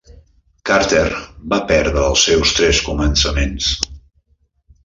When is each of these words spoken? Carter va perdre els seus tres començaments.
Carter 0.69 1.11
va 1.53 1.59
perdre 1.73 2.07
els 2.07 2.25
seus 2.31 2.57
tres 2.61 2.83
començaments. 2.89 3.73